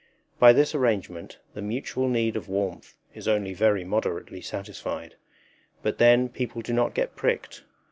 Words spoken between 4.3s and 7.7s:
satisfied; but then people do not get pricked.